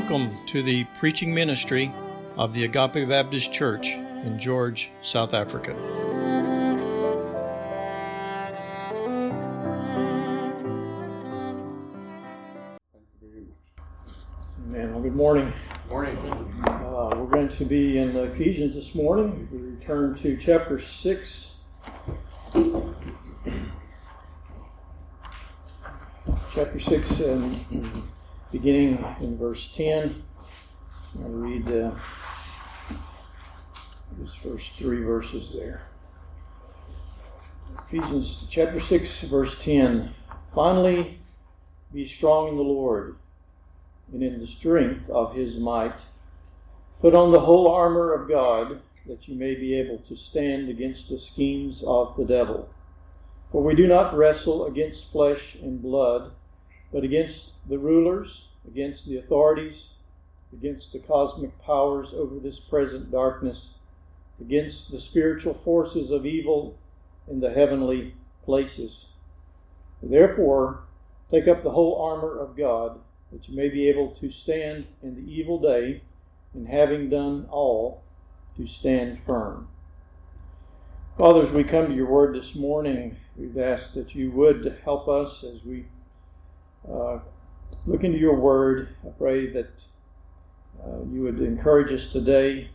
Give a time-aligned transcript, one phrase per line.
[0.00, 1.92] Welcome to the preaching ministry
[2.36, 5.72] of the Agape Baptist Church in George, South Africa.
[14.68, 14.92] Amen.
[14.92, 15.52] Well, good morning.
[15.88, 16.16] Morning.
[16.64, 19.48] Uh, we're going to be in Ephesians this morning.
[19.50, 21.56] We return to chapter 6.
[26.54, 27.77] Chapter 6, and
[28.52, 30.22] beginning in verse 10.
[31.22, 31.90] I'll read uh,
[34.18, 35.82] this first three verses there.
[37.90, 40.14] Ephesians chapter 6, verse 10.
[40.54, 41.18] Finally,
[41.92, 43.16] be strong in the Lord
[44.12, 46.04] and in the strength of his might.
[47.00, 51.08] Put on the whole armor of God, that you may be able to stand against
[51.08, 52.68] the schemes of the devil.
[53.52, 56.32] For we do not wrestle against flesh and blood,
[56.92, 59.90] but against the rulers, against the authorities,
[60.52, 63.74] against the cosmic powers over this present darkness,
[64.40, 66.78] against the spiritual forces of evil
[67.28, 69.10] in the heavenly places.
[70.02, 70.80] Therefore,
[71.30, 73.00] take up the whole armor of God
[73.32, 76.02] that you may be able to stand in the evil day,
[76.54, 78.02] and having done all,
[78.56, 79.68] to stand firm.
[81.18, 85.44] Fathers, we come to your word this morning, we've asked that you would help us
[85.44, 85.84] as we
[86.90, 87.18] uh,
[87.88, 88.88] look into your word.
[89.04, 89.82] I pray that
[90.84, 92.70] uh, you would encourage us today,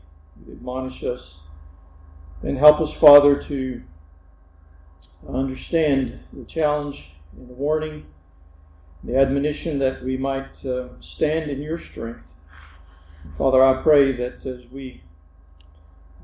[0.52, 1.40] admonish us,
[2.42, 3.84] and help us, Father, to
[5.28, 8.06] understand the challenge and the warning
[9.04, 12.22] the admonition that we might uh, stand in your strength.
[13.38, 15.02] Father, I pray that as we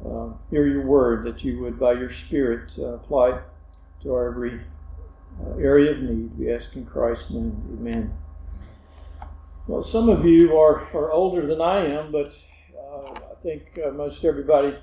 [0.06, 3.44] uh, hear your word, that you would, by your Spirit, uh, apply it
[4.04, 4.62] to our every
[5.46, 6.38] uh, area of need.
[6.38, 7.62] We ask in Christ's name.
[7.80, 8.14] Amen.
[9.70, 12.36] Well, some of you are, are older than I am, but
[12.76, 14.76] uh, I think uh, most everybody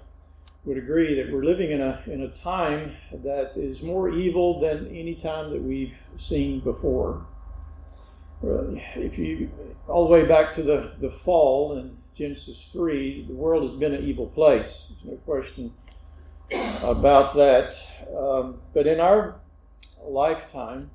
[0.65, 4.87] would agree that we're living in a, in a time that is more evil than
[4.89, 7.27] any time that we've seen before
[8.43, 9.51] if you
[9.89, 13.95] all the way back to the, the fall in Genesis 3, the world has been
[13.95, 14.93] an evil place.
[15.03, 15.73] There's no question
[16.83, 17.75] about that.
[18.17, 19.37] Um, but in our
[20.03, 20.91] lifetime,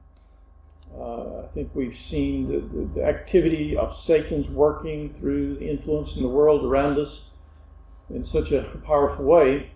[0.99, 6.17] uh, I think we've seen the, the, the, activity of Satan's working through the influence
[6.17, 7.31] in the world around us
[8.09, 9.71] in such a powerful way.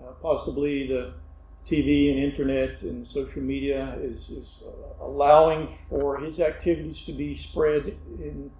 [0.00, 1.12] Uh, possibly the
[1.66, 7.34] TV and internet and social media is, is uh, allowing for his activities to be
[7.34, 8.50] spread and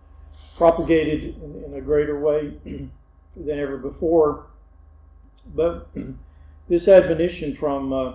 [0.56, 2.52] propagated in, in, a greater way
[3.36, 4.46] than ever before.
[5.54, 5.88] But
[6.68, 8.14] this admonition from uh,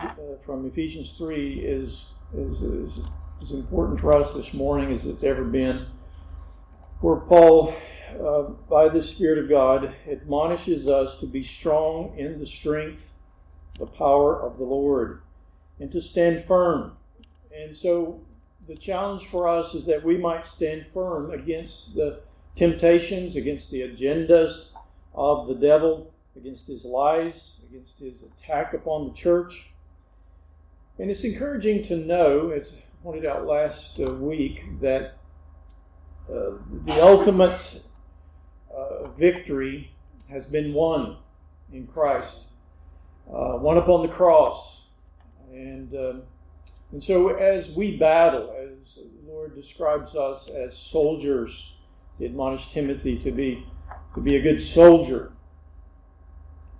[0.00, 0.10] uh,
[0.46, 3.00] from Ephesians three is, is is
[3.42, 5.86] is important for us this morning as it's ever been.
[7.00, 7.74] Where Paul,
[8.20, 13.12] uh, by the Spirit of God, admonishes us to be strong in the strength
[13.78, 15.22] the power of the Lord
[15.80, 16.96] and to stand firm.
[17.56, 18.20] And so
[18.68, 22.20] the challenge for us is that we might stand firm against the
[22.54, 24.70] temptations, against the agendas
[25.14, 29.72] of the devil, against his lies, against his attack upon the church.
[30.98, 35.18] And it's encouraging to know, as pointed out last uh, week, that
[36.30, 36.52] uh,
[36.84, 37.82] the ultimate
[38.74, 39.92] uh, victory
[40.30, 41.16] has been won
[41.72, 42.52] in Christ
[43.28, 44.88] uh, won upon the cross.
[45.52, 46.22] And, um,
[46.92, 51.74] and so as we battle, as the Lord describes us as soldiers,
[52.18, 53.66] he admonished Timothy to be,
[54.14, 55.32] to be a good soldier.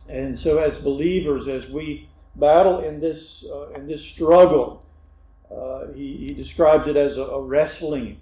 [0.09, 4.85] And so as believers, as we battle in this, uh, in this struggle,
[5.53, 8.21] uh, he, he describes it as a, a wrestling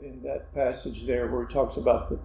[0.00, 2.18] in, in, that passage there where he talks about the,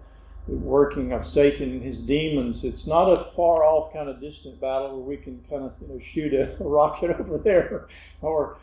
[0.48, 2.64] the working of Satan and his demons.
[2.64, 5.88] It's not a far off kind of distant battle where we can kind of you
[5.88, 7.88] know shoot a, rocket over there,
[8.22, 8.56] or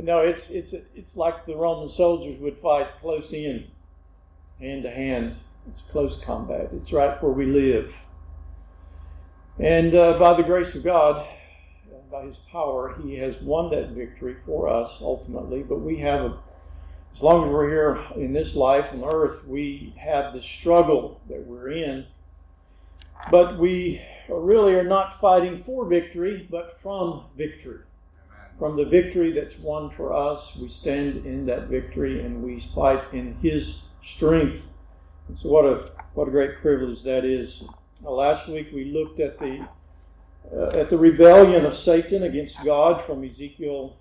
[0.00, 3.66] no, it's it's it's like the Roman soldiers would fight close in,
[4.60, 5.34] hand to hand.
[5.68, 6.70] It's close combat.
[6.72, 7.94] It's right where we live.
[9.58, 11.26] And uh, by the grace of God,
[12.10, 15.62] by His power, He has won that victory for us ultimately.
[15.62, 16.38] But we have a
[17.14, 21.44] as long as we're here in this life on earth, we have the struggle that
[21.44, 22.06] we're in.
[23.30, 27.80] But we really are not fighting for victory, but from victory.
[28.58, 33.12] From the victory that's won for us, we stand in that victory and we fight
[33.12, 34.68] in His strength.
[35.28, 37.64] And so, what a what a great privilege that is.
[38.04, 39.66] Uh, last week we looked at the
[40.74, 43.96] at the rebellion of Satan against God from Ezekiel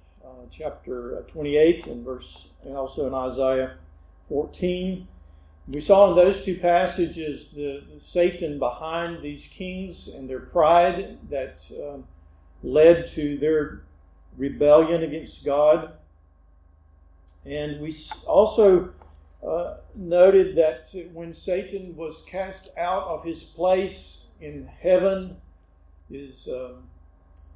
[0.51, 3.75] chapter 28 and verse, and also in Isaiah
[4.29, 5.07] 14.
[5.67, 11.17] We saw in those two passages the, the Satan behind these kings and their pride
[11.29, 12.05] that um,
[12.63, 13.83] led to their
[14.37, 15.93] rebellion against God.
[17.45, 17.95] And we
[18.25, 18.89] also
[19.45, 25.37] uh, noted that when Satan was cast out of his place in heaven,
[26.11, 26.83] is um,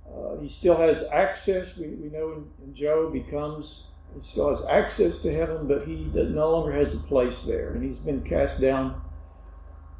[0.07, 1.77] uh, he still has access.
[1.77, 5.88] We, we know in, in Job he comes, he still has access to heaven, but
[5.88, 9.01] he no longer has a place there, and he's been cast down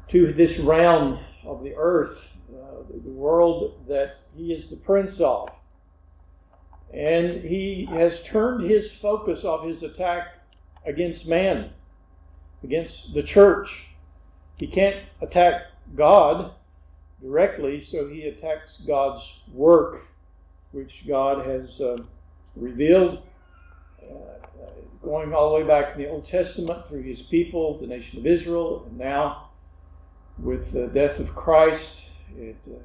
[0.08, 5.50] to this realm of the earth, uh, the world that he is the prince of.
[6.92, 10.38] And he has turned his focus of his attack
[10.86, 11.70] against man,
[12.62, 13.88] against the church.
[14.56, 15.62] He can't attack
[15.96, 16.52] God
[17.22, 20.08] directly, so he attacks God's work,
[20.72, 22.02] which God has uh,
[22.56, 23.22] revealed,
[24.02, 24.14] uh,
[25.02, 28.26] going all the way back in the Old Testament through his people, the nation of
[28.26, 29.50] Israel, and now
[30.38, 32.10] with the death of Christ.
[32.36, 32.78] It, uh,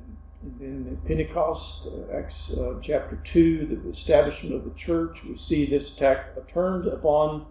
[0.62, 5.96] in Pentecost, uh, Acts uh, chapter 2, the establishment of the church, we see this
[5.96, 7.46] attack turned upon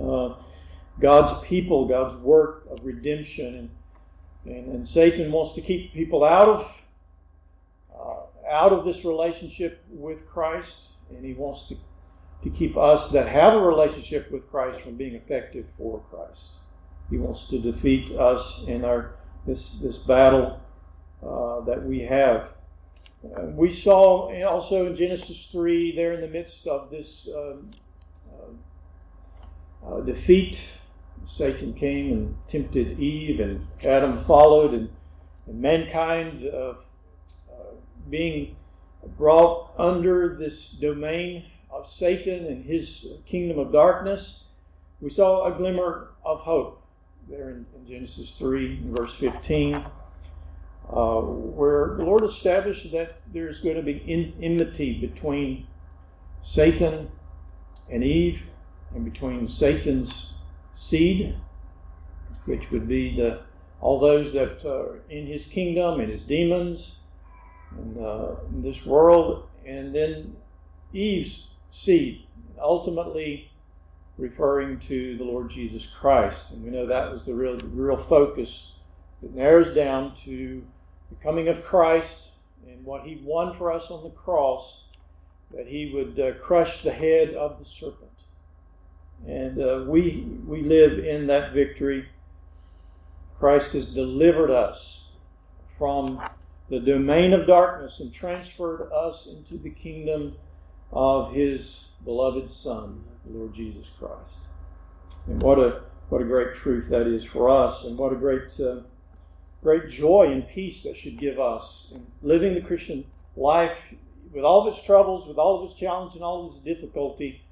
[0.00, 0.34] uh,
[0.98, 3.54] God's people, God's work of redemption.
[3.56, 3.70] And,
[4.44, 6.82] and, and, Satan wants to keep people out of,
[7.94, 11.76] uh, out of this relationship with Christ, and he wants to,
[12.42, 16.58] to keep us that have a relationship with Christ from being effective for Christ.
[17.10, 19.14] He wants to defeat us in our
[19.46, 20.60] this, this battle
[21.22, 22.50] uh, that we have.
[23.22, 27.70] We saw also in Genesis 3, there in the midst of this um,
[29.82, 30.77] uh, uh, defeat,
[31.28, 34.88] Satan came and tempted Eve, and Adam followed, and,
[35.46, 36.74] and mankind uh,
[38.08, 38.56] being
[39.16, 44.48] brought under this domain of Satan and his kingdom of darkness,
[45.00, 46.82] we saw a glimmer of hope
[47.28, 49.84] there in, in Genesis 3, verse 15
[50.90, 55.66] uh, where the Lord established that there's going to be in, enmity between
[56.40, 57.10] Satan
[57.92, 58.42] and Eve,
[58.94, 60.37] and between Satan's
[60.78, 61.34] seed,
[62.44, 63.40] which would be the
[63.80, 67.00] all those that are in his kingdom and his demons
[67.72, 70.36] and uh, in this world, and then
[70.92, 72.26] Eve's seed,
[72.60, 73.50] ultimately
[74.16, 76.52] referring to the Lord Jesus Christ.
[76.52, 78.78] And we know that was the real, real focus
[79.20, 80.64] that narrows down to
[81.10, 82.30] the coming of Christ
[82.68, 84.84] and what he won for us on the cross,
[85.52, 88.24] that he would uh, crush the head of the serpent.
[89.26, 92.08] And uh, we, we live in that victory.
[93.38, 95.12] Christ has delivered us
[95.76, 96.20] from
[96.70, 100.36] the domain of darkness and transferred us into the kingdom
[100.92, 104.46] of his beloved Son, the Lord Jesus Christ.
[105.26, 108.58] And what a, what a great truth that is for us, and what a great.
[108.60, 108.80] Uh,
[109.62, 113.04] great joy and peace that should give us in living the Christian
[113.36, 113.76] life
[114.32, 117.42] with all of its troubles, with all of its challenge and all of its difficulty.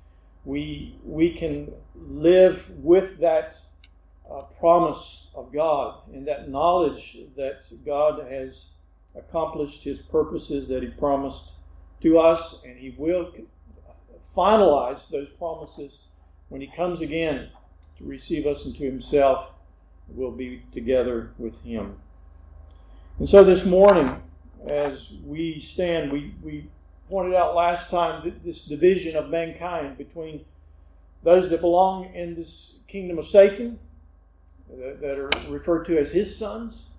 [0.46, 3.58] We, we can live with that
[4.30, 8.70] uh, promise of God and that knowledge that God has
[9.14, 11.52] accomplished his purposes that he promised
[12.00, 13.32] to us, and he will
[14.34, 16.08] finalize those promises
[16.48, 17.48] when he comes again
[17.98, 19.50] to receive us into himself
[20.08, 21.96] we'll be together with Him.
[23.18, 24.22] And so this morning,
[24.68, 26.68] as we stand, we, we
[27.10, 30.44] pointed out last time this division of mankind between
[31.22, 33.78] those that belong in this kingdom of Satan,
[34.68, 36.90] that, are referred to as his sons,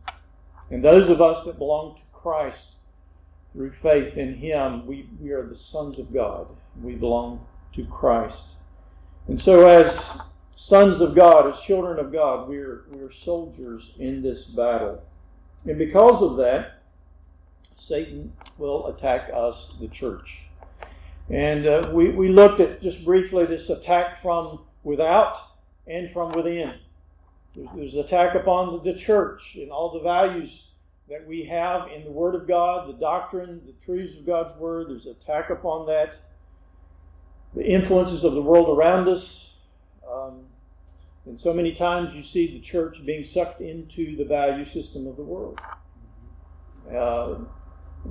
[0.69, 2.77] and those of us that belong to Christ
[3.57, 4.85] through faith in Him.
[4.85, 6.47] We, we are the sons of God.
[6.81, 8.57] We belong to Christ.
[9.27, 10.21] And so, as
[10.55, 15.01] sons of God, as children of God, we're, we're soldiers in this battle.
[15.65, 16.76] And because of that,
[17.77, 20.48] Satan will attack us, the church.
[21.29, 25.38] And uh, we, we looked at just briefly this attack from without
[25.86, 26.74] and from within.
[27.55, 30.72] There's, there's attack upon the, church and all the values
[31.10, 34.89] that we have in the Word of God, the doctrine, the truths of God's Word.
[34.89, 36.17] There's attack upon that.
[37.55, 39.55] The influences of the world around us,
[40.10, 40.43] um,
[41.25, 45.15] and so many times you see the church being sucked into the value system of
[45.15, 45.60] the world.
[46.93, 47.39] Uh,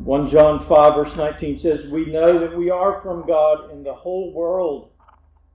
[0.05, 3.95] 1 John 5, verse 19 says, We know that we are from God, and the
[3.95, 4.91] whole world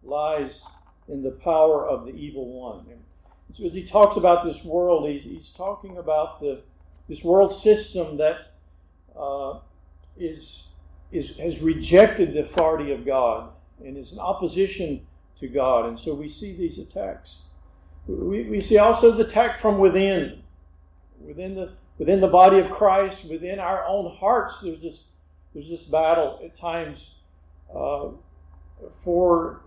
[0.04, 0.66] lies
[1.08, 2.86] in the power of the evil one.
[2.90, 3.02] And
[3.54, 6.62] so as he talks about this world, he's, he's talking about the,
[7.10, 8.50] this world system that
[9.18, 9.60] uh,
[10.18, 10.72] is
[11.12, 13.52] is, has rejected the authority of God
[13.84, 15.06] and is in opposition
[15.40, 15.88] to God.
[15.88, 17.48] And so we see these attacks
[18.08, 20.42] We, we see also the attack from within,
[21.20, 24.62] within the within the body of Christ, within our own hearts.
[24.62, 25.12] There's this
[25.54, 27.14] there's this battle at times
[27.70, 28.08] uh,
[29.04, 29.62] for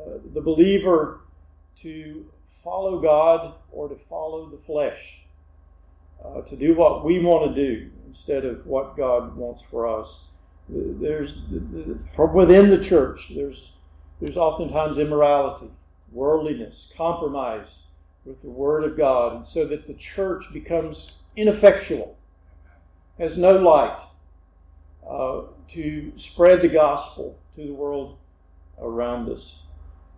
[0.00, 1.20] uh, the believer
[1.82, 2.26] to
[2.64, 5.26] follow God or to follow the flesh,
[6.24, 10.24] uh, to do what we want to do instead of what God wants for us.
[10.68, 11.42] There's
[12.16, 13.30] from within the church.
[13.32, 13.74] There's
[14.20, 15.70] there's oftentimes immorality,
[16.10, 17.86] worldliness, compromise
[18.24, 22.16] with the Word of God, and so that the church becomes ineffectual,
[23.18, 24.00] has no light
[25.08, 28.18] uh, to spread the gospel to the world
[28.80, 29.62] around us.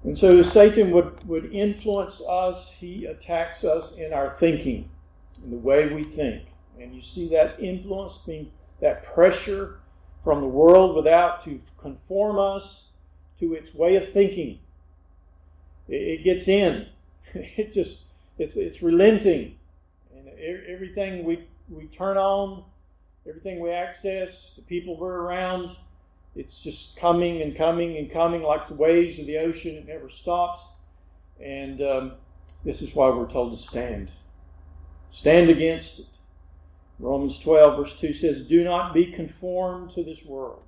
[0.05, 4.89] And so Satan would, would influence us, he attacks us in our thinking,
[5.43, 6.45] in the way we think.
[6.81, 9.81] And you see that influence being that pressure
[10.23, 12.93] from the world without to conform us
[13.41, 14.61] to its way of thinking.
[15.89, 16.87] It, it gets in.
[17.35, 18.07] It just
[18.39, 19.57] it's it's relenting.
[20.41, 22.65] Everything we we turn on,
[23.29, 25.77] everything we access, the people we're around,
[26.35, 29.75] it's just coming and coming and coming like the waves of the ocean.
[29.75, 30.77] It never stops.
[31.43, 32.13] And um,
[32.65, 34.11] this is why we're told to stand.
[35.11, 36.19] Stand against it.
[36.99, 40.63] Romans 12, verse 2 says, Do not be conformed to this world.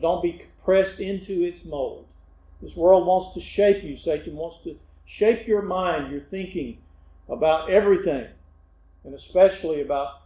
[0.00, 2.06] Don't be pressed into its mold.
[2.60, 3.96] This world wants to shape you.
[3.96, 6.78] Satan wants to shape your mind, your thinking
[7.28, 8.26] about everything,
[9.04, 10.22] and especially about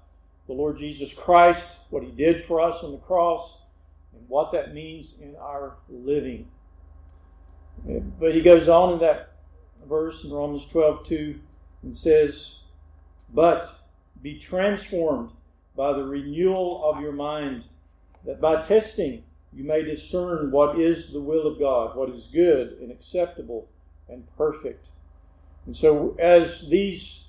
[0.47, 3.63] the Lord Jesus Christ, what he did for us on the cross,
[4.13, 6.49] and what that means in our living.
[8.19, 9.35] But he goes on in that
[9.89, 11.41] verse in Romans 12 2
[11.83, 12.65] and says,
[13.33, 13.71] But
[14.23, 15.33] be transformed
[15.77, 17.65] by the renewal of your mind,
[18.25, 22.79] that by testing you may discern what is the will of God, what is good
[22.81, 23.69] and acceptable
[24.09, 24.89] and perfect.
[25.67, 27.24] And so, as these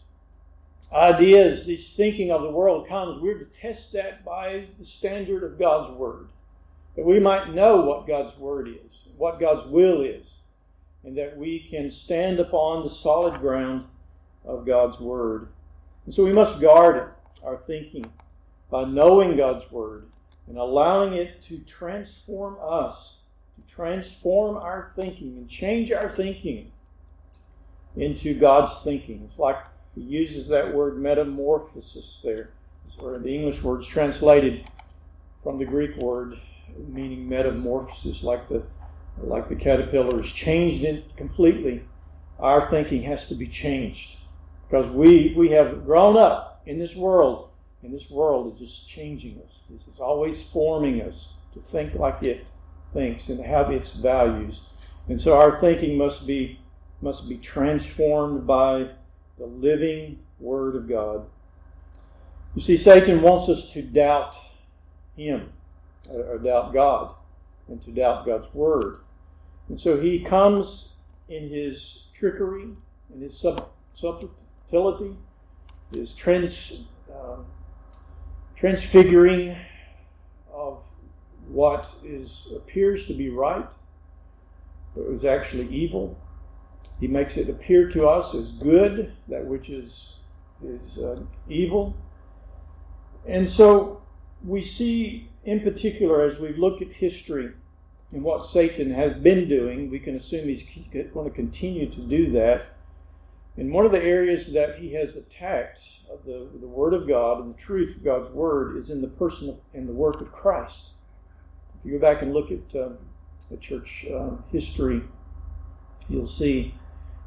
[0.96, 5.60] ideas, this thinking of the world comes, we're to test that by the standard of
[5.60, 6.30] God's Word
[6.96, 10.38] that we might know what God's word is, what God's will is,
[11.04, 13.86] and that we can stand upon the solid ground
[14.46, 15.50] of God's word.
[16.06, 17.12] And so we must guard
[17.46, 18.06] our thinking
[18.72, 20.08] by knowing God's word
[20.48, 23.20] and allowing it to transform us,
[23.56, 26.72] to transform our thinking and change our thinking
[27.98, 29.28] into God's thinking.
[29.30, 29.58] It's like
[29.96, 32.52] he uses that word metamorphosis there,
[33.00, 34.70] or the English word is translated
[35.42, 36.38] from the Greek word
[36.88, 38.64] meaning metamorphosis, like the
[39.18, 41.82] like the caterpillar is changed it completely.
[42.38, 44.18] Our thinking has to be changed
[44.68, 47.50] because we we have grown up in this world,
[47.82, 49.62] and this world is just changing us.
[49.70, 52.50] This is always forming us to think like it
[52.92, 54.70] thinks and have its values.
[55.08, 56.60] And so our thinking must be
[57.02, 58.90] must be transformed by
[59.38, 61.26] the living Word of God.
[62.56, 64.36] You see, Satan wants us to doubt
[65.16, 65.50] Him
[66.10, 67.16] or doubt God
[67.68, 69.00] and to doubt God's word.
[69.70, 70.96] And so he comes
[71.30, 72.68] in his trickery
[73.12, 75.16] and his sub- subtlety,
[75.94, 77.38] his trans, uh,
[78.56, 79.58] transfiguring
[80.54, 80.84] of
[81.48, 83.72] what is appears to be right,
[84.96, 86.18] but is actually evil.
[87.00, 90.20] He makes it appear to us as good, that which is
[90.64, 91.96] is uh, evil.
[93.28, 94.02] And so
[94.44, 97.52] we see in particular, as we look at history
[98.12, 102.32] and what Satan has been doing, we can assume he's going to continue to do
[102.32, 102.66] that.
[103.58, 107.42] And one of the areas that he has attacked of the, the Word of God
[107.42, 110.96] and the truth of God's Word is in the person and the work of Christ.
[111.80, 112.90] If you go back and look at uh,
[113.50, 115.04] the church uh, history,
[116.10, 116.74] you'll see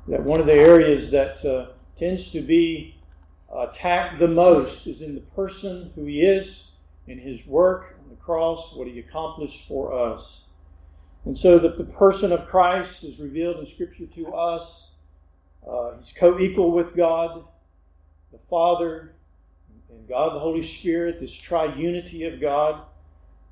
[0.07, 2.97] that one of the areas that uh, tends to be
[3.55, 6.73] attacked the most is in the person who he is,
[7.07, 10.49] in his work, on the cross, what he accomplished for us.
[11.25, 14.93] And so that the person of Christ is revealed in Scripture to us.
[15.69, 17.45] Uh, he's co equal with God,
[18.33, 19.15] the Father,
[19.91, 22.83] and God the Holy Spirit, this triunity of God.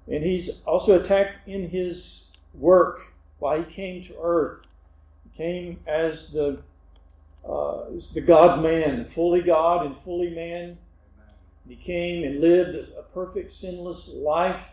[0.07, 4.63] And he's also attacked in his work why he came to earth.
[5.37, 6.63] Came as the,
[7.47, 10.79] uh, the God man, fully God and fully man
[11.69, 14.71] he came and lived a perfect, sinless life.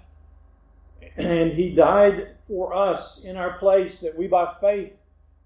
[1.17, 4.93] And he died for us in our place that we by faith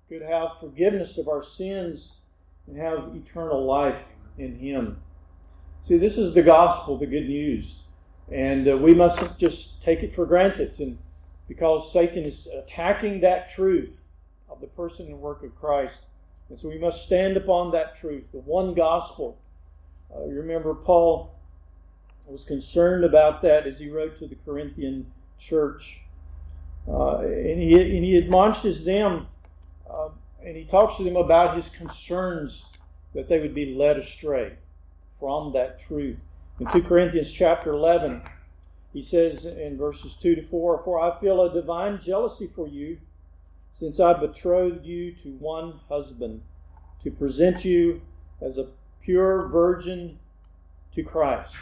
[0.09, 2.17] could have forgiveness of our sins
[2.67, 4.01] and have eternal life
[4.37, 4.99] in him.
[5.81, 7.79] See, this is the gospel, the good news.
[8.31, 10.79] And uh, we mustn't just take it for granted.
[10.79, 10.97] And
[11.47, 14.01] because Satan is attacking that truth
[14.57, 16.01] of the person and work of Christ,
[16.49, 19.37] And so we must stand upon that truth, the one gospel.
[20.13, 21.35] Uh, you remember Paul
[22.27, 26.01] was concerned about that as he wrote to the Corinthian church.
[26.87, 29.27] Uh, and, he, and he admonishes them
[29.89, 30.09] uh,
[30.43, 32.65] and he talks to them about his concerns
[33.13, 34.53] that they would be led astray
[35.19, 36.17] from that truth.
[36.59, 38.21] In 2 Corinthians chapter 11,
[38.93, 42.97] he says in verses 2 to 4 For I feel a divine jealousy for you,
[43.79, 46.41] since I betrothed you to one husband,
[47.03, 48.01] to present you
[48.41, 48.67] as a
[49.01, 50.17] pure virgin
[50.93, 51.55] to Christ.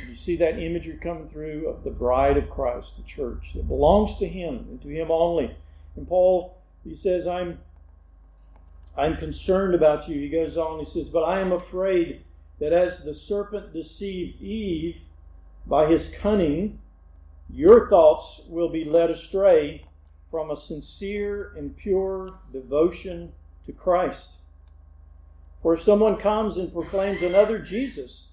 [0.00, 3.54] And you see that imagery coming through of the bride of Christ, the church.
[3.54, 5.54] It belongs to Him and to Him only.
[5.96, 7.58] And Paul, he says, I'm
[8.96, 10.18] I'm concerned about you.
[10.18, 12.22] He goes on, he says, But I am afraid
[12.58, 14.96] that as the serpent deceived Eve
[15.66, 16.80] by his cunning,
[17.48, 19.84] your thoughts will be led astray
[20.30, 23.32] from a sincere and pure devotion
[23.66, 24.36] to Christ.
[25.62, 28.28] For if someone comes and proclaims another Jesus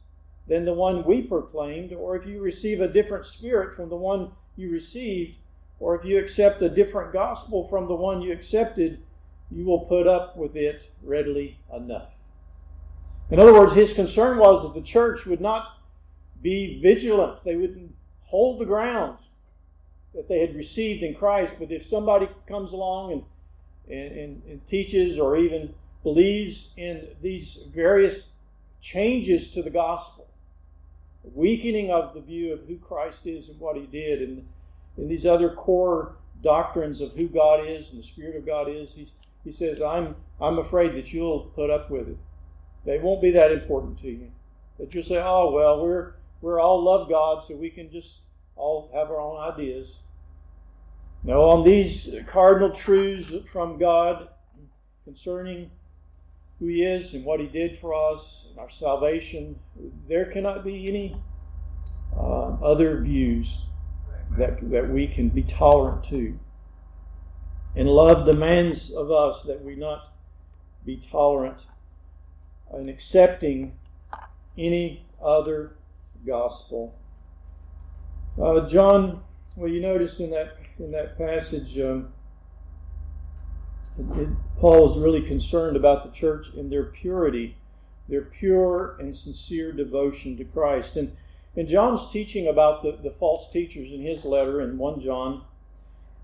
[0.48, 4.32] than the one we proclaimed, or if you receive a different spirit from the one
[4.56, 5.36] you received,
[5.80, 9.00] or if you accept a different gospel from the one you accepted,
[9.52, 12.10] you will put up with it readily enough.
[13.32, 15.80] In other words, his concern was that the church would not
[16.42, 19.18] be vigilant, they wouldn't hold the ground
[20.16, 21.56] that they had received in Christ.
[21.60, 23.24] But if somebody comes along and,
[23.90, 28.34] and, and, and teaches or even believes in these various
[28.82, 30.28] changes to the gospel,
[31.34, 34.48] weakening of the view of who Christ is and what he did, and,
[34.98, 38.94] and these other core doctrines of who God is and the Spirit of God is,
[38.94, 42.18] he's, he says, I'm, I'm afraid that you'll put up with it.
[42.86, 44.32] They won't be that important to you.
[44.80, 48.20] That you'll say, oh, well, we're, we're all love God, so we can just
[48.56, 50.00] all have our own ideas.
[51.26, 54.30] No, on these cardinal truths from God
[55.06, 55.72] concerning
[56.60, 59.60] who He is and what He did for us and our salvation,
[60.08, 61.18] there cannot be any
[62.16, 63.66] uh, other views
[64.38, 66.38] that, that we can be tolerant to.
[67.76, 70.14] And love demands of us that we not
[70.86, 71.66] be tolerant
[72.72, 73.74] in accepting
[74.60, 75.76] any other
[76.24, 76.94] gospel.
[78.40, 79.24] Uh, John,
[79.56, 82.10] well, you noticed in that in that passage, um,
[83.98, 87.56] it, it, Paul is really concerned about the church and their purity,
[88.10, 90.98] their pure and sincere devotion to Christ.
[90.98, 91.16] And
[91.56, 95.44] and John's teaching about the, the false teachers in his letter in 1 John,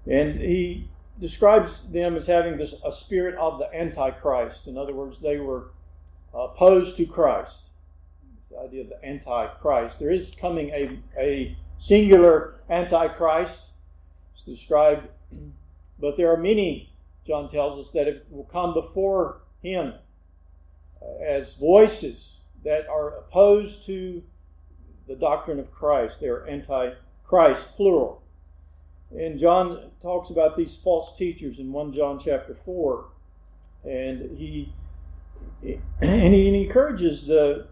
[0.05, 4.67] and he describes them as having this a spirit of the Antichrist.
[4.67, 5.71] In other words, they were
[6.33, 7.61] opposed to Christ.
[8.49, 9.99] The idea of the Antichrist.
[9.99, 13.70] There is coming a, a singular Antichrist.
[14.45, 15.07] Described,
[15.99, 16.91] but there are many,
[17.27, 19.93] John tells us, that it will come before him
[21.01, 24.23] uh, as voices that are opposed to
[25.07, 26.19] the doctrine of Christ.
[26.19, 28.23] They are anti-Christ, plural.
[29.11, 33.05] And John talks about these false teachers in 1 John chapter 4.
[33.83, 34.73] And he
[36.01, 37.67] and he encourages the,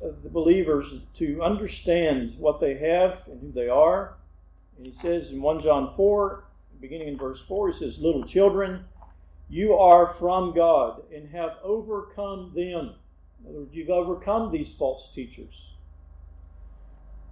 [0.00, 4.14] the believers to understand what they have and who they are.
[4.80, 6.44] And he says in 1 John 4,
[6.80, 8.86] beginning in verse 4, he says, Little children,
[9.50, 12.94] you are from God and have overcome them.
[13.42, 15.74] In other words, you've overcome these false teachers.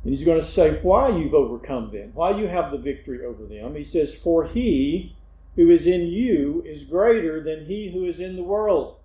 [0.05, 3.47] And he's going to say why you've overcome them, why you have the victory over
[3.47, 3.75] them.
[3.75, 5.17] He says, For he
[5.57, 8.97] who is in you is greater than he who is in the world.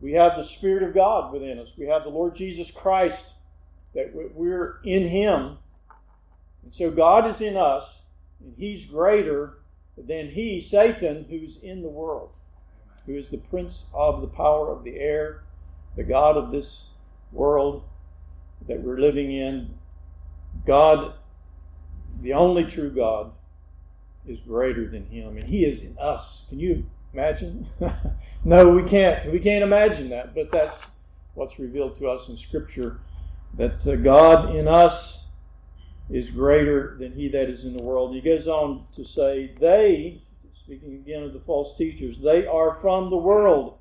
[0.00, 1.72] We have the Spirit of God within us.
[1.78, 3.34] We have the Lord Jesus Christ,
[3.94, 5.58] that we're in Him.
[6.66, 8.02] And so God is in us,
[8.40, 9.58] and He's greater
[9.96, 12.30] than He, Satan, who's in the world,
[13.06, 15.44] who is the prince of the power of the air,
[15.94, 16.94] the God of this
[17.30, 17.84] world
[18.66, 19.78] that we're living in.
[20.66, 21.12] God,
[22.20, 23.30] the only true God,
[24.26, 26.46] is greater than Him, and He is in us.
[26.48, 27.64] Can you imagine?
[28.44, 29.24] no, we can't.
[29.30, 30.84] We can't imagine that, but that's
[31.34, 32.98] what's revealed to us in Scripture
[33.54, 35.25] that uh, God in us
[36.10, 38.14] is greater than he that is in the world.
[38.14, 40.22] He goes on to say, They,
[40.54, 43.78] speaking again of the false teachers, they are from the world.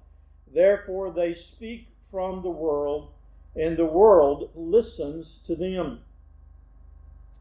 [0.54, 3.12] Therefore, they speak from the world,
[3.56, 6.00] and the world listens to them.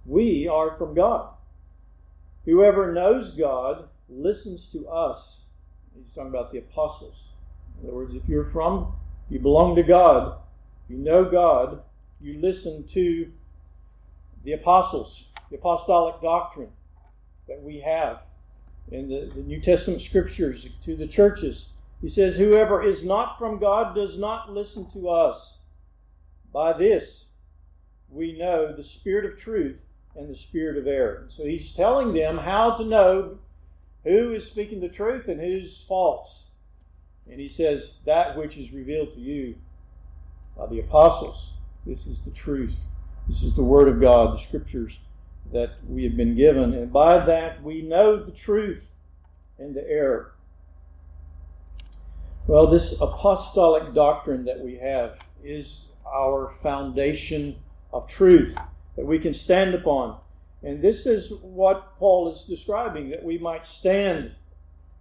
[0.05, 1.31] We are from God.
[2.45, 5.45] Whoever knows God listens to us
[5.95, 7.29] He's talking about the apostles.
[7.81, 8.93] In other words, if you're from,
[9.31, 10.39] you belong to God,
[10.89, 11.83] you know God,
[12.21, 13.31] you listen to
[14.45, 16.71] the apostles, the apostolic doctrine
[17.49, 18.21] that we have
[18.91, 21.73] in the, the New Testament scriptures to the churches.
[22.01, 25.59] He says, Whoever is not from God does not listen to us.
[26.53, 27.31] By this
[28.09, 31.27] we know the spirit of truth and the spirit of error.
[31.29, 33.39] So he's telling them how to know
[34.05, 36.51] who is speaking the truth and who's false.
[37.29, 39.57] And he says, That which is revealed to you
[40.57, 41.55] by the apostles.
[41.87, 42.77] This is the truth.
[43.29, 44.99] This is the Word of God, the Scriptures
[45.53, 46.75] that we have been given.
[46.75, 48.91] And by that we know the truth
[49.59, 50.35] and the error.
[52.47, 57.57] Well, this apostolic doctrine that we have is our foundation
[57.93, 58.55] of truth
[58.97, 60.19] that we can stand upon.
[60.63, 64.33] And this is what Paul is describing that we might stand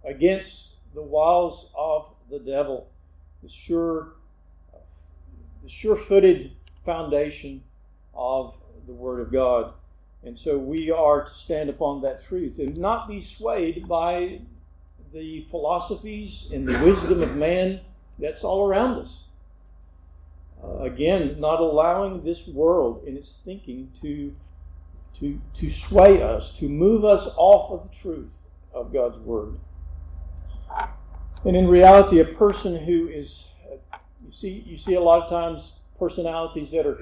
[0.04, 2.88] against the wiles of the devil,
[3.42, 4.14] the sure,
[5.62, 6.52] the sure-footed
[6.84, 7.62] foundation
[8.14, 9.72] of the Word of God.
[10.24, 14.40] And so we are to stand upon that truth and not be swayed by
[15.12, 17.80] the philosophies and the wisdom of man
[18.18, 19.24] that's all around us.
[20.62, 24.34] Uh, again, not allowing this world and its thinking to,
[25.18, 28.32] to, to sway us, to move us off of the truth
[28.72, 29.58] of God's Word.
[31.44, 33.48] And in reality, a person who is,
[34.24, 36.98] you see, you see a lot of times personalities that are,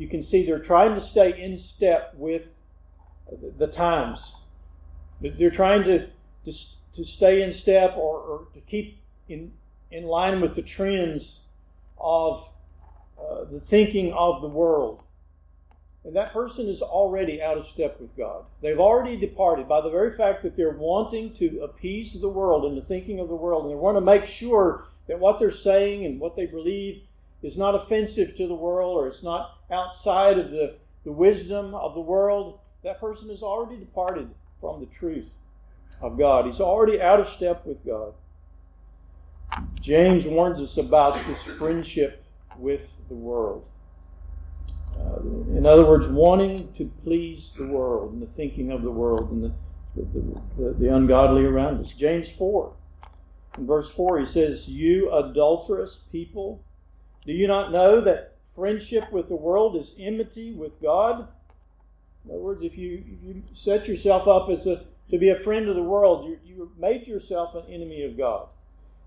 [0.00, 2.44] you can see they're trying to stay in step with
[3.58, 4.34] the times.
[5.20, 6.06] They're trying to,
[6.46, 6.52] to,
[6.94, 9.52] to stay in step or, or to keep in,
[9.90, 11.48] in line with the trends
[11.98, 12.48] of
[13.20, 15.02] uh, the thinking of the world.
[16.04, 18.46] And that person is already out of step with God.
[18.62, 22.74] They've already departed by the very fact that they're wanting to appease the world and
[22.74, 23.64] the thinking of the world.
[23.64, 27.02] And they want to make sure that what they're saying and what they believe
[27.42, 31.94] is not offensive to the world or it's not outside of the, the wisdom of
[31.94, 32.58] the world.
[32.84, 35.34] That person has already departed from the truth
[36.00, 36.46] of God.
[36.46, 38.14] He's already out of step with God.
[39.80, 42.22] James warns us about this friendship
[42.58, 43.64] with the world.
[44.96, 45.20] Uh,
[45.56, 49.44] in other words, wanting to please the world and the thinking of the world and
[49.44, 49.52] the,
[49.96, 51.92] the, the, the ungodly around us.
[51.94, 52.72] James 4,
[53.58, 56.62] in verse 4, he says, You adulterous people,
[57.26, 61.28] do you not know that friendship with the world is enmity with God?
[62.24, 65.40] In other words, if you, if you set yourself up as a, to be a
[65.40, 68.48] friend of the world, you, you made yourself an enemy of God.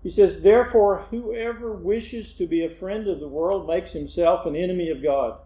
[0.02, 4.54] He says, Therefore, whoever wishes to be a friend of the world makes himself an
[4.54, 5.38] enemy of God.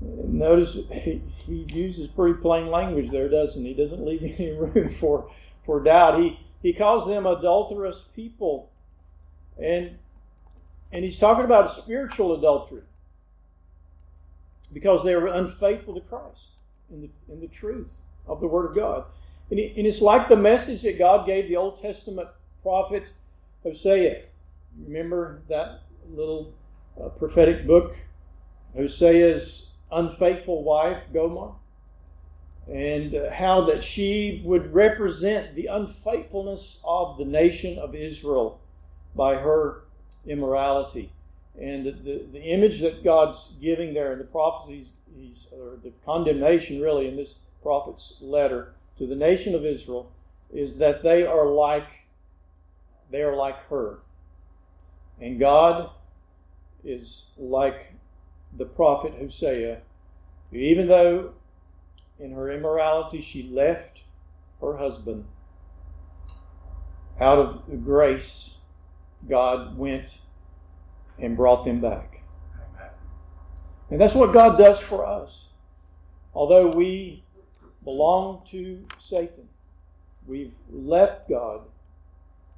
[0.00, 3.74] Notice he, he uses pretty plain language there, doesn't he?
[3.74, 5.30] He doesn't leave any room for,
[5.66, 6.20] for doubt.
[6.20, 8.70] He, he calls them adulterous people.
[9.62, 9.98] And,
[10.92, 12.82] and he's talking about spiritual adultery
[14.72, 17.92] because they were unfaithful to Christ in the, in the truth
[18.26, 19.04] of the Word of God.
[19.50, 22.28] And, and it's like the message that God gave the Old Testament
[22.62, 23.12] prophet
[23.62, 24.22] Hosea.
[24.86, 26.52] Remember that little
[27.02, 27.96] uh, prophetic book?
[28.76, 31.52] Hosea's unfaithful wife, Gomer,
[32.70, 38.60] and uh, how that she would represent the unfaithfulness of the nation of Israel
[39.16, 39.84] by her
[40.26, 41.10] immorality.
[41.60, 44.92] And the, the image that God's giving there in the prophecies,
[45.52, 50.12] or the condemnation really in this prophet's letter to the nation of Israel,
[50.52, 51.88] is that they are like
[53.10, 53.98] they are like her.
[55.20, 55.90] And God
[56.84, 57.92] is like
[58.56, 59.80] the prophet Hosea,
[60.52, 61.32] even though
[62.18, 64.04] in her immorality she left
[64.60, 65.24] her husband,
[67.20, 68.57] out of grace,
[69.26, 70.20] God went
[71.18, 72.22] and brought them back.
[72.54, 72.90] Amen.
[73.90, 75.48] And that's what God does for us.
[76.34, 77.24] Although we
[77.82, 79.48] belong to Satan,
[80.26, 81.62] we've left God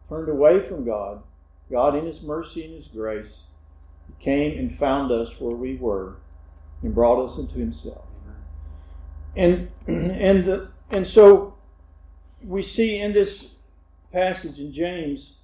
[0.09, 1.23] turned away from God,
[1.71, 3.47] God, in His mercy and His grace,
[4.19, 6.17] came and found us where we were
[6.83, 8.05] and brought us into Himself.
[9.37, 11.55] And and and so
[12.45, 13.57] we see in this
[14.13, 15.37] passage in James,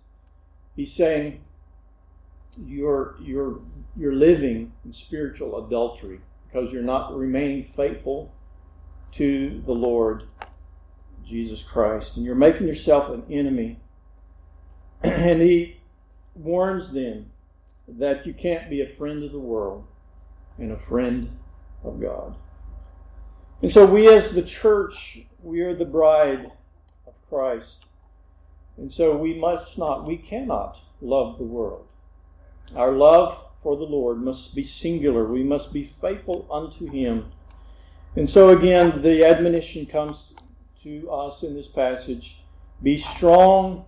[0.77, 1.41] he's saying,
[2.57, 3.61] "You're you're
[3.97, 8.33] you're living in spiritual adultery because you're not remaining faithful
[9.13, 10.25] to the Lord
[11.25, 13.81] Jesus Christ, and you're making yourself an enemy
[15.03, 15.77] and he
[16.35, 17.31] warns them
[17.89, 19.87] that you can't be a friend of the world
[20.59, 21.31] and a friend
[21.85, 22.35] of God.
[23.63, 26.51] And so we as the church, we are the bride
[27.07, 27.87] of Christ.
[28.77, 31.87] And so we must not, we cannot love the world.
[32.75, 35.25] Our love for the Lord must be singular.
[35.25, 37.33] We must be faithful unto Him.
[38.17, 40.35] And so again, the admonition comes
[40.83, 42.39] to us in this passage
[42.83, 43.85] be strong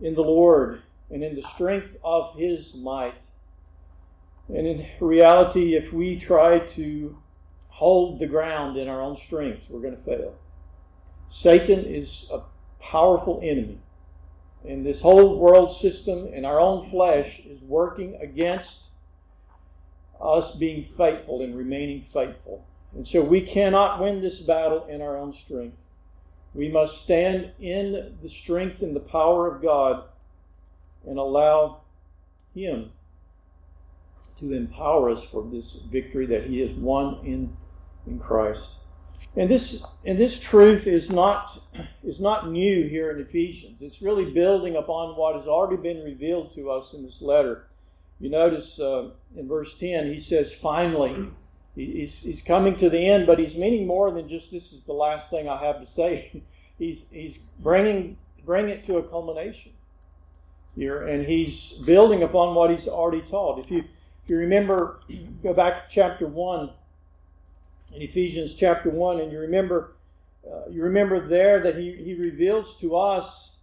[0.00, 3.26] in the Lord and in the strength of his might.
[4.48, 7.16] And in reality, if we try to
[7.68, 10.34] hold the ground in our own strength, we're going to fail.
[11.26, 12.40] Satan is a
[12.80, 13.78] powerful enemy.
[14.68, 18.90] And this whole world system and our own flesh is working against
[20.20, 22.66] us being faithful and remaining faithful.
[22.94, 25.76] And so we cannot win this battle in our own strength.
[26.52, 30.04] We must stand in the strength and the power of God
[31.06, 31.80] and allow
[32.54, 32.92] Him
[34.40, 37.56] to empower us for this victory that He has won in,
[38.06, 38.78] in Christ.
[39.36, 41.58] And this and this truth is not
[42.02, 43.82] is not new here in Ephesians.
[43.82, 47.66] It's really building upon what has already been revealed to us in this letter.
[48.18, 51.28] You notice uh, in verse ten he says, "Finally."
[51.76, 54.92] He's, he's coming to the end, but he's meaning more than just this is the
[54.92, 56.42] last thing I have to say.
[56.78, 59.72] he's he's bringing bringing it to a culmination
[60.74, 63.60] here, and he's building upon what he's already taught.
[63.60, 63.84] If you
[64.24, 64.98] if you remember,
[65.42, 66.70] go back to chapter one
[67.94, 69.94] in Ephesians chapter one, and you remember
[70.46, 73.58] uh, you remember there that he, he reveals to us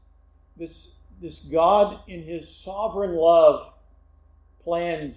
[0.58, 3.72] this this God in his sovereign love
[4.64, 5.16] planned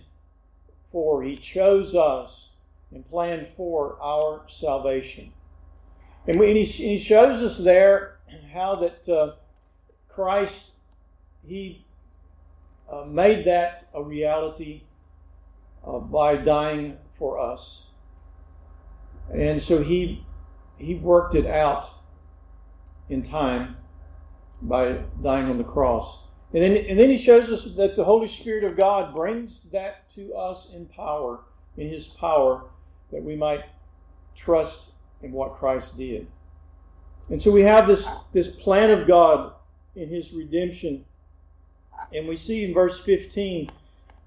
[0.92, 1.22] for.
[1.22, 2.50] He chose us
[2.92, 5.32] and planned for our salvation.
[6.26, 8.18] And, we, and, he, he, shows us there
[8.52, 9.34] how that uh,
[10.08, 10.72] Christ,
[11.46, 11.84] he
[12.90, 14.82] uh, made that a reality
[15.86, 17.87] uh, by dying for us.
[19.32, 20.24] And so he,
[20.76, 21.88] he worked it out
[23.08, 23.76] in time
[24.62, 26.24] by dying on the cross.
[26.52, 30.10] And then, and then he shows us that the Holy Spirit of God brings that
[30.14, 31.40] to us in power,
[31.76, 32.64] in his power,
[33.12, 33.64] that we might
[34.34, 36.26] trust in what Christ did.
[37.28, 39.52] And so we have this, this plan of God
[39.94, 41.04] in his redemption.
[42.14, 43.70] And we see in verse 15,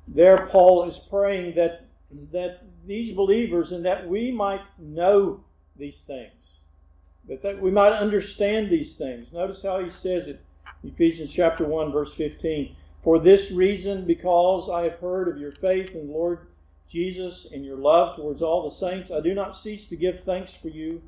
[0.07, 1.87] there Paul is praying that,
[2.31, 5.43] that these believers and that we might know
[5.77, 6.59] these things,
[7.27, 9.31] that, that we might understand these things.
[9.31, 10.41] Notice how he says it,
[10.83, 12.75] Ephesians chapter 1, verse 15.
[13.03, 16.47] For this reason, because I have heard of your faith in the Lord
[16.89, 20.53] Jesus and your love towards all the saints, I do not cease to give thanks
[20.53, 21.01] for you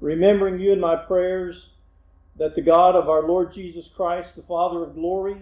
[0.00, 1.74] remembering you in my prayers,
[2.36, 5.36] that the God of our Lord Jesus Christ, the Father of glory,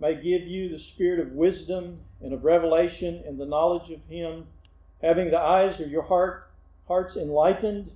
[0.00, 4.46] may give you the spirit of wisdom and of revelation and the knowledge of Him,
[5.02, 6.46] having the eyes of your heart
[6.88, 7.92] hearts enlightened,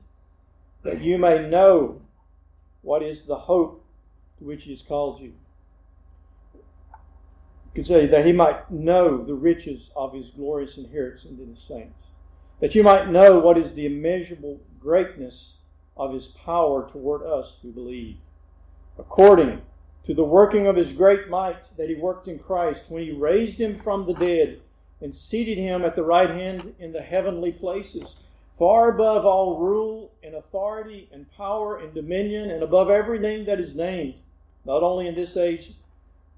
[0.82, 2.00] that you may know
[2.82, 3.84] what is the hope
[4.38, 5.32] to which He has called you.
[6.54, 11.56] You could say that He might know the riches of His glorious inheritance in the
[11.56, 12.10] saints,
[12.60, 15.56] that you might know what is the immeasurable greatness
[15.96, 18.16] of his power toward us who believe.
[18.98, 19.62] According
[20.06, 23.60] to the working of his great might that he worked in Christ when he raised
[23.60, 24.60] him from the dead
[25.00, 28.18] and seated him at the right hand in the heavenly places,
[28.58, 33.60] far above all rule and authority and power and dominion, and above every name that
[33.60, 34.14] is named,
[34.64, 35.72] not only in this age,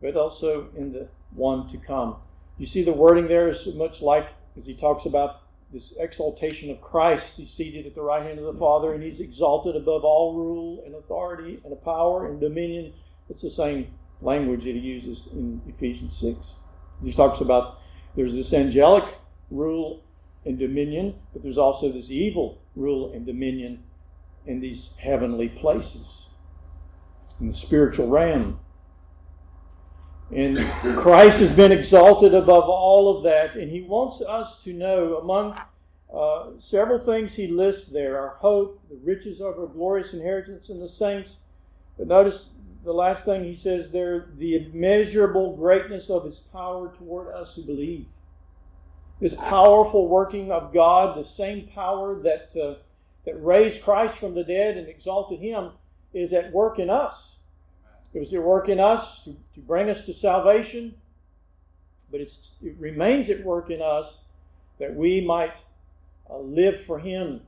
[0.00, 2.16] but also in the one to come.
[2.58, 6.80] You see, the wording there is much like as he talks about this exaltation of
[6.80, 7.36] Christ.
[7.36, 10.82] He's seated at the right hand of the Father, and he's exalted above all rule
[10.86, 12.92] and authority and power and dominion.
[13.28, 13.88] It's the same
[14.20, 16.56] language that he uses in Ephesians 6.
[17.02, 17.78] He talks about
[18.14, 19.14] there's this angelic
[19.50, 20.02] rule
[20.44, 23.82] and dominion, but there's also this evil rule and dominion
[24.46, 26.28] in these heavenly places,
[27.40, 28.58] in the spiritual realm.
[30.34, 30.58] And
[30.96, 35.60] Christ has been exalted above all of that, and He wants us to know among
[36.12, 40.78] uh, several things He lists there our hope, the riches of our glorious inheritance in
[40.78, 41.40] the saints.
[41.98, 42.50] But notice
[42.86, 47.62] the last thing He says there the immeasurable greatness of His power toward us who
[47.62, 48.06] believe.
[49.20, 52.76] This powerful working of God, the same power that, uh,
[53.24, 55.72] that raised Christ from the dead and exalted Him,
[56.14, 57.40] is at work in us.
[58.14, 60.94] It was at work in us to, to bring us to salvation,
[62.10, 62.30] but it
[62.78, 64.22] remains at work in us
[64.78, 65.60] that we might
[66.30, 67.40] uh, live for Him.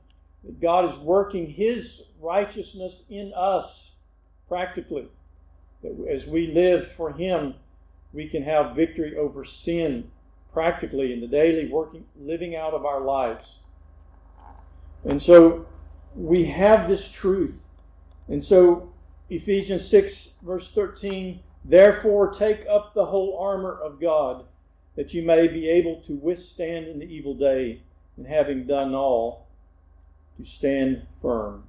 [0.43, 3.93] That God is working His righteousness in us
[4.49, 5.07] practically.
[6.09, 7.55] As we live for Him,
[8.11, 10.11] we can have victory over sin
[10.51, 13.63] practically in the daily working, living out of our lives.
[15.05, 15.67] And so
[16.15, 17.63] we have this truth.
[18.27, 18.91] And so
[19.29, 24.45] Ephesians 6, verse 13, therefore take up the whole armor of God,
[24.95, 27.83] that you may be able to withstand in the evil day,
[28.17, 29.47] and having done all,
[30.37, 31.68] to stand firm.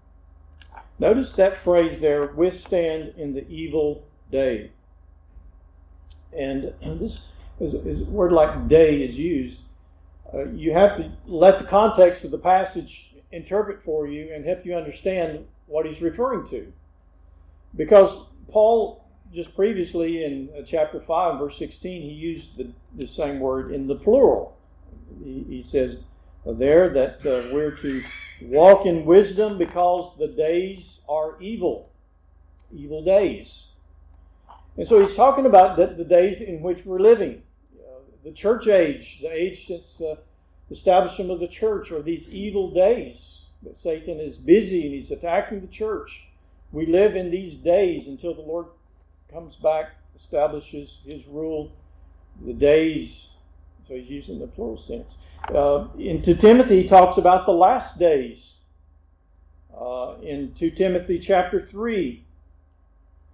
[1.00, 4.70] Notice that phrase there, withstand in the evil day.
[6.36, 9.58] And this is, is a word like day is used.
[10.32, 14.66] Uh, you have to let the context of the passage interpret for you and help
[14.66, 16.70] you understand what he's referring to.
[17.74, 23.40] Because Paul, just previously in uh, chapter 5, verse 16, he used the, the same
[23.40, 24.56] word in the plural.
[25.24, 26.04] He, he says
[26.46, 28.02] there that uh, we're to
[28.42, 31.90] walk in wisdom because the days are evil,
[32.72, 33.72] evil days.
[34.76, 37.42] And so he's talking about the, the days in which we're living.
[37.78, 40.18] Uh, the church age, the age since the
[40.70, 45.60] establishment of the church, are these evil days that Satan is busy and he's attacking
[45.60, 46.26] the church.
[46.72, 48.66] We live in these days until the Lord
[49.30, 51.72] comes back, establishes his rule.
[52.44, 53.36] The days,
[53.90, 55.16] so he's using the plural sense.
[55.52, 58.58] Uh, in 2 Timothy, he talks about the last days.
[59.76, 62.22] Uh, in 2 Timothy chapter 3,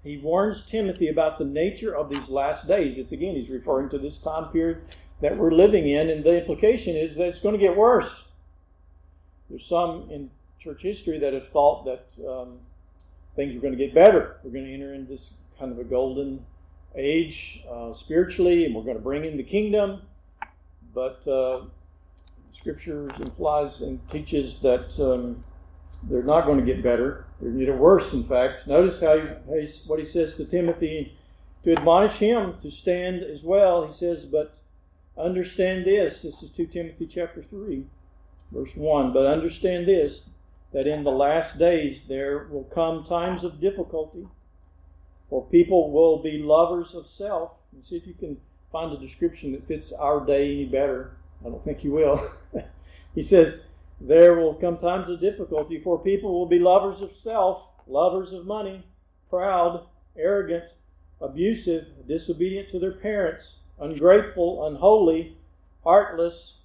[0.03, 2.97] he warns Timothy about the nature of these last days.
[2.97, 4.79] It's again, he's referring to this time period
[5.21, 8.29] that we're living in, and the implication is that it's going to get worse.
[9.51, 12.61] There's some in church history that have thought that um,
[13.35, 14.39] things are going to get better.
[14.43, 16.47] We're going to enter into this kind of a golden
[16.95, 20.01] age uh, spiritually, and we're going to bring in the kingdom.
[20.97, 21.67] But uh,
[22.53, 25.43] Scripture implies and teaches that um,
[26.05, 27.27] they're not going to get better.
[27.39, 28.67] They're going to get worse, in fact.
[28.67, 31.15] Notice how, he, what he says to Timothy
[31.65, 33.87] to admonish him to stand as well.
[33.87, 34.57] He says, But
[35.19, 36.23] understand this.
[36.23, 37.85] This is 2 Timothy chapter 3,
[38.51, 39.13] verse 1.
[39.13, 40.31] But understand this
[40.73, 44.27] that in the last days there will come times of difficulty,
[45.29, 47.51] for people will be lovers of self.
[47.71, 48.39] And see if you can
[48.77, 51.13] find a description that fits our day any better.
[51.41, 52.31] I don't think you will.
[53.15, 53.69] he says,
[54.03, 58.45] There will come times of difficulty, for people will be lovers of self, lovers of
[58.45, 58.85] money,
[59.31, 60.65] proud, arrogant,
[61.23, 65.39] abusive, disobedient to their parents, ungrateful, unholy,
[65.83, 66.61] heartless,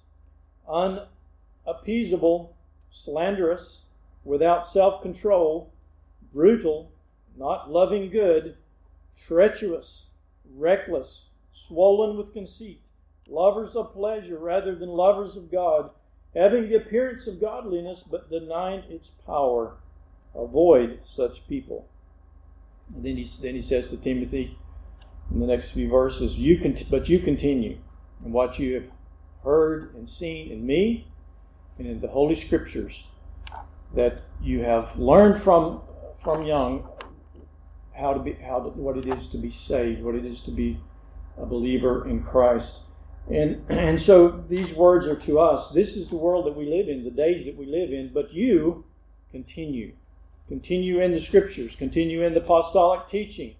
[0.68, 2.54] unappeasable,
[2.90, 3.84] slanderous
[4.22, 5.72] without self control,
[6.34, 6.92] brutal,
[7.38, 8.54] not loving good,
[9.16, 10.10] treacherous,
[10.54, 12.80] reckless, swollen with conceit,
[13.28, 15.90] lovers of pleasure rather than lovers of God,
[16.34, 19.76] having the appearance of godliness but denying its power.
[20.34, 21.88] Avoid such people.
[22.94, 24.58] And then he, then he says to Timothy
[25.30, 27.78] in the next few verses, you can, but you continue
[28.24, 28.90] in what you have
[29.44, 31.06] heard and seen in me
[31.78, 33.06] and in the Holy Scriptures
[33.94, 35.80] that you have learned from
[36.22, 36.86] from young
[37.92, 40.50] how to be how to, what it is to be saved, what it is to
[40.50, 40.78] be
[41.38, 42.82] a believer in Christ.
[43.30, 45.70] And and so these words are to us.
[45.72, 48.32] This is the world that we live in, the days that we live in, but
[48.32, 48.84] you
[49.30, 49.92] continue.
[50.48, 53.54] Continue in the scriptures, continue in the apostolic teaching.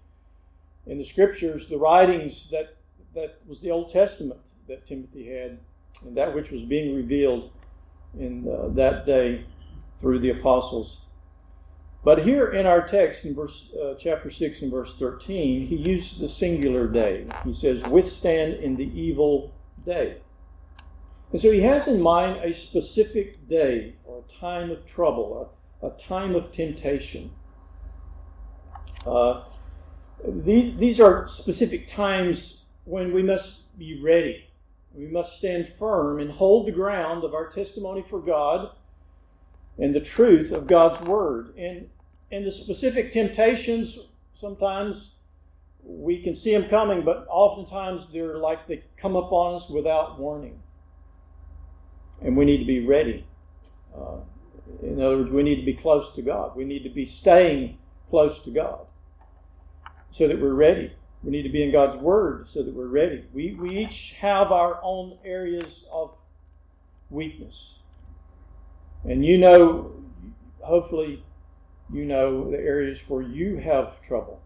[0.85, 2.75] In the scriptures, the writings that
[3.15, 5.59] that was the Old Testament that Timothy had,
[6.05, 7.51] and that which was being revealed
[8.19, 9.45] in uh, that day
[9.99, 11.01] through the apostles.
[12.03, 16.19] But here in our text, in verse uh, chapter six and verse thirteen, he uses
[16.19, 17.27] the singular day.
[17.45, 19.53] He says, "Withstand in the evil
[19.85, 20.17] day."
[21.31, 25.87] And so he has in mind a specific day or a time of trouble, a,
[25.87, 27.31] a time of temptation.
[29.05, 29.45] Uh,
[30.25, 34.45] these, these are specific times when we must be ready.
[34.93, 38.69] We must stand firm and hold the ground of our testimony for God
[39.79, 41.55] and the truth of God's word.
[41.57, 41.89] And
[42.33, 45.17] and the specific temptations, sometimes
[45.83, 50.59] we can see them coming, but oftentimes they're like they come upon us without warning.
[52.23, 53.27] And we need to be ready.
[53.95, 54.17] Uh,
[54.81, 56.55] in other words, we need to be close to God.
[56.55, 57.77] We need to be staying
[58.09, 58.87] close to God
[60.09, 60.91] so that we're ready.
[61.23, 63.25] We need to be in God's Word so that we're ready.
[63.31, 66.15] We, we each have our own areas of
[67.11, 67.79] weakness.
[69.03, 69.91] And you know,
[70.61, 71.23] hopefully,
[71.93, 74.41] you know the areas where you have trouble,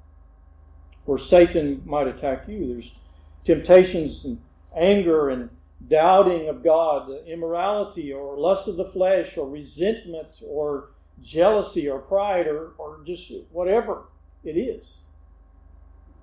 [1.06, 2.68] where Satan might attack you.
[2.68, 3.00] There's
[3.46, 4.42] temptations and
[4.76, 5.50] anger and
[5.88, 10.90] doubting of God, immorality or lust of the flesh or resentment or
[11.22, 14.04] jealousy or pride or, or just whatever
[14.44, 15.02] it is.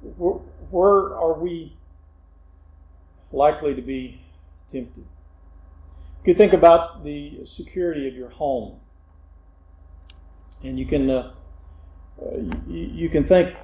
[0.03, 0.35] Where,
[0.71, 1.77] where are we
[3.33, 4.21] likely to be
[4.71, 5.05] tempted?
[5.07, 8.81] You could think about the security of your home.
[10.65, 11.33] And you can, uh,
[12.21, 13.55] uh, you, you, can think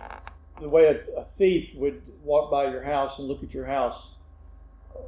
[0.61, 4.16] the way a, a, thief would walk by your house and look at your house.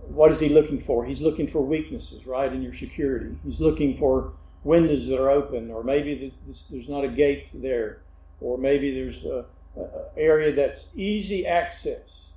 [0.06, 1.04] What is he looking for?
[1.04, 3.36] He's looking for weaknesses, right, in your security.
[3.44, 4.32] He's looking for
[4.64, 8.00] windows that are open, or maybe there's not a gate there,
[8.40, 9.44] or maybe there's an
[10.16, 12.32] area that's easy access.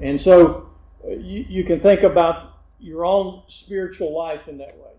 [0.00, 0.70] And so
[1.04, 4.90] uh, you, you can think about your own spiritual life in that way.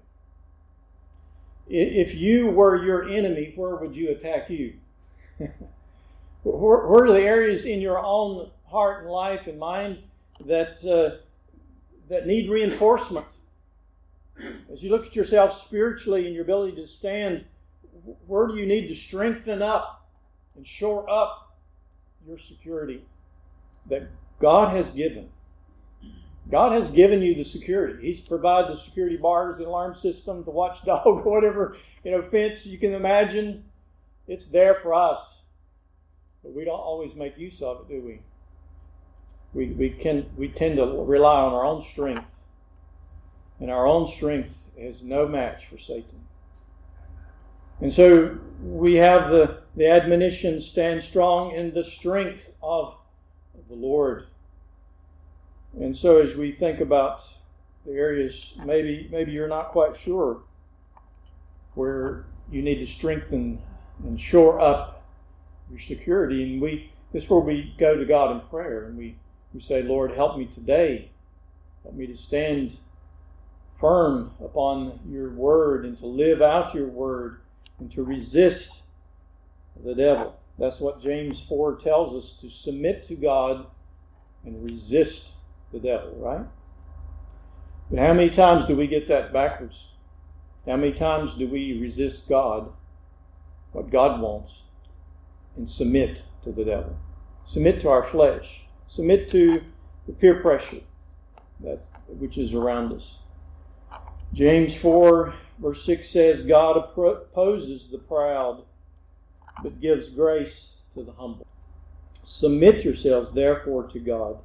[1.75, 4.75] If you were your enemy, where would you attack you?
[6.43, 9.97] where, are the areas in your own heart and life and mind
[10.45, 11.17] that, uh,
[12.09, 13.25] that need reinforcement?
[14.71, 17.43] As you look at yourself spiritually and your ability to stand,
[18.27, 20.07] where do you need to strengthen up
[20.55, 21.57] and shore up
[22.27, 23.03] your security
[23.87, 24.03] that
[24.39, 25.27] God has given?
[26.49, 28.05] God has given you the security.
[28.05, 32.77] He's provided the security bars, the alarm system, the watchdog, whatever you know fence you
[32.77, 33.63] can imagine.
[34.27, 35.43] It's there for us,
[36.43, 38.19] but we don't always make use of it, do we?
[39.53, 42.33] We we can we tend to rely on our own strength,
[43.59, 46.19] and our own strength is no match for Satan.
[47.79, 52.95] And so we have the the admonition: stand strong in the strength of
[53.69, 54.27] the Lord.
[55.79, 57.27] And so as we think about
[57.85, 60.41] the areas, maybe maybe you're not quite sure
[61.73, 63.59] where you need to strengthen
[64.03, 65.03] and shore up
[65.69, 66.43] your security.
[66.43, 69.15] And we this is where we go to God in prayer and we,
[69.53, 71.11] we say, Lord, help me today.
[71.83, 72.77] Help me to stand
[73.79, 77.41] firm upon your word and to live out your word
[77.79, 78.81] and to resist
[79.83, 80.39] the devil.
[80.57, 83.67] That's what James 4 tells us to submit to God
[84.43, 85.35] and resist
[85.73, 86.45] the devil, right?
[87.89, 89.89] But how many times do we get that backwards?
[90.65, 92.71] How many times do we resist God,
[93.73, 94.63] what God wants,
[95.57, 96.95] and submit to the devil?
[97.43, 98.65] Submit to our flesh.
[98.87, 99.61] Submit to
[100.07, 100.81] the peer pressure
[101.59, 103.19] that's, which is around us.
[104.33, 108.63] James 4, verse 6 says, God opposes the proud,
[109.61, 111.45] but gives grace to the humble.
[112.13, 114.37] Submit yourselves, therefore, to God.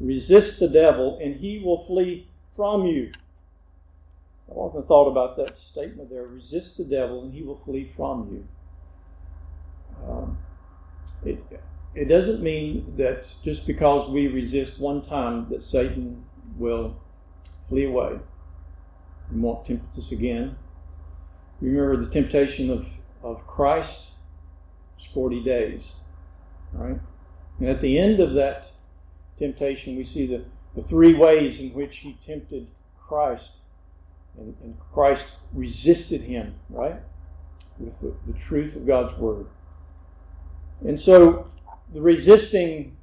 [0.00, 3.12] Resist the devil, and he will flee from you.
[4.50, 8.28] I've often thought about that statement there resist the devil, and he will flee from
[8.30, 8.46] you.
[10.06, 10.38] Um,
[11.24, 11.38] it,
[11.94, 16.24] it doesn't mean that just because we resist one time that Satan
[16.58, 16.96] will
[17.68, 18.18] flee away
[19.30, 20.56] and won't tempt us again.
[21.60, 22.86] Remember the temptation of,
[23.22, 24.14] of Christ
[24.96, 25.92] was 40 days,
[26.72, 26.98] right?
[27.58, 28.70] And at the end of that
[29.36, 32.66] temptation, we see the, the three ways in which he tempted
[32.98, 33.60] Christ.
[34.38, 36.96] And, and Christ resisted him, right?
[37.78, 39.46] With the, the truth of God's word.
[40.86, 41.50] And so
[41.92, 42.96] the resisting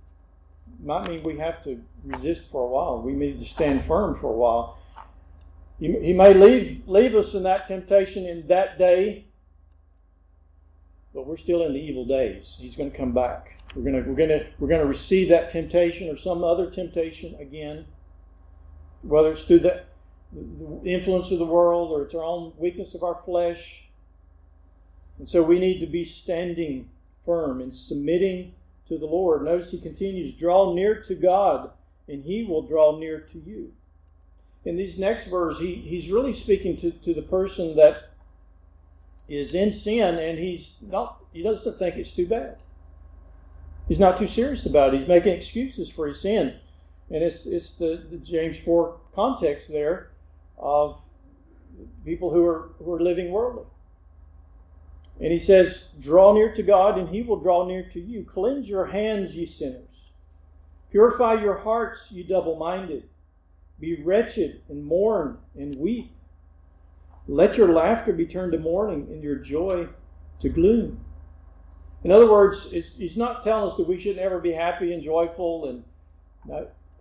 [0.83, 3.01] might mean we have to resist for a while.
[3.01, 4.77] We need to stand firm for a while.
[5.79, 9.25] He, he may leave, leave us in that temptation in that day,
[11.13, 12.57] but we're still in the evil days.
[12.59, 13.61] He's going to come back.
[13.75, 16.69] We're going to, we're going to, we're going to receive that temptation or some other
[16.69, 17.85] temptation again,
[19.01, 19.83] whether it's through the,
[20.33, 23.89] the influence of the world or it's our own weakness of our flesh.
[25.19, 26.89] And so we need to be standing
[27.25, 28.53] firm and submitting
[28.87, 29.43] to the Lord.
[29.43, 31.71] Notice he continues, draw near to God,
[32.07, 33.73] and he will draw near to you.
[34.65, 38.10] In these next verse, he, he's really speaking to, to the person that
[39.37, 42.57] is in sin and he's not he doesn't think it's too bad.
[43.87, 44.99] He's not too serious about it.
[44.99, 46.55] He's making excuses for his sin.
[47.09, 50.11] And it's it's the, the James 4 context there
[50.57, 50.99] of
[52.05, 53.65] people who are who are living worldly.
[55.21, 58.23] And he says, Draw near to God, and he will draw near to you.
[58.23, 60.11] Cleanse your hands, ye sinners.
[60.89, 63.07] Purify your hearts, ye double minded.
[63.79, 66.11] Be wretched and mourn and weep.
[67.27, 69.87] Let your laughter be turned to mourning and your joy
[70.39, 70.99] to gloom.
[72.03, 75.69] In other words, he's not telling us that we should never be happy and joyful
[75.69, 75.83] and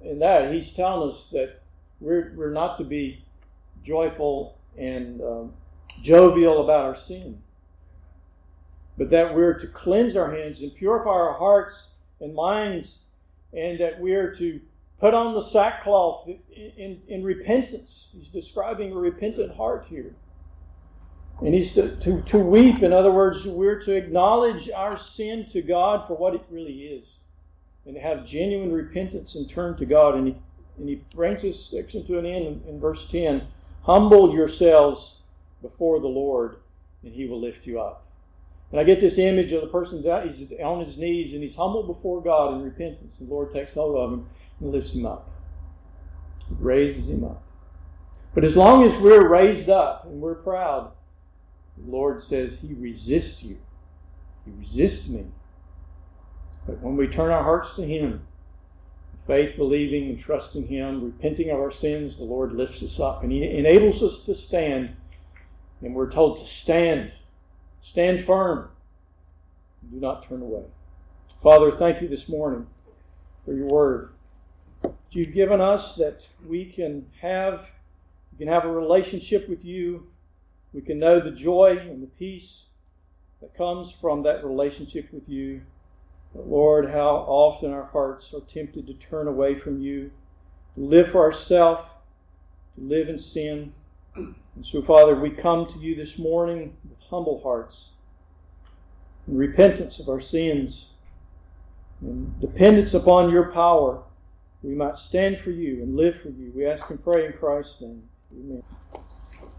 [0.03, 0.53] in that.
[0.53, 1.63] He's telling us that
[2.01, 3.25] we're, we're not to be
[3.83, 5.53] joyful and um,
[6.03, 7.43] jovial about our sin,
[8.99, 13.01] but that we're to cleanse our hands and purify our hearts and minds,
[13.55, 14.61] and that we're to
[15.01, 16.39] put on the sackcloth in,
[16.77, 18.11] in, in repentance.
[18.13, 20.15] He's describing a repentant heart here.
[21.41, 22.83] And he's to, to, to weep.
[22.83, 27.17] In other words, we're to acknowledge our sin to God for what it really is.
[27.87, 30.17] And have genuine repentance and turn to God.
[30.17, 30.37] And he,
[30.79, 33.47] and he brings this section to an end in, in verse 10.
[33.85, 35.23] Humble yourselves
[35.63, 36.57] before the Lord,
[37.03, 38.05] and he will lift you up.
[38.71, 41.57] And I get this image of the person that he's on his knees and he's
[41.57, 43.19] humble before God in repentance.
[43.19, 44.27] The Lord takes hold of him
[44.61, 45.31] and lifts him up,
[46.59, 47.43] raises him up.
[48.35, 50.93] But as long as we're raised up and we're proud,
[51.77, 53.59] the Lord says He resists you.
[54.45, 55.27] He resists me.
[56.67, 58.27] But when we turn our hearts to Him,
[59.27, 63.33] faith, believing and trusting Him, repenting of our sins, the Lord lifts us up and
[63.33, 64.97] He enables us to stand.
[65.83, 67.13] And we're told to stand,
[67.81, 68.71] stand firm,
[69.91, 70.65] do not turn away.
[71.43, 72.67] Father, thank you this morning
[73.45, 74.11] for your word.
[75.11, 77.69] You've given us that we can have,
[78.33, 80.07] we can have a relationship with you.
[80.73, 82.67] We can know the joy and the peace
[83.41, 85.63] that comes from that relationship with you.
[86.33, 90.13] But Lord, how often our hearts are tempted to turn away from you,
[90.77, 91.83] to live for ourselves,
[92.77, 93.73] to live in sin.
[94.15, 97.89] And so, Father, we come to you this morning with humble hearts,
[99.27, 100.91] in repentance of our sins,
[102.01, 104.05] and dependence upon your power.
[104.63, 106.53] We might stand for you and live for you.
[106.55, 108.03] We ask and pray in Christ's name.
[108.33, 108.63] Amen.